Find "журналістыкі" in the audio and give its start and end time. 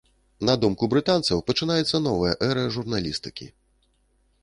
2.79-3.53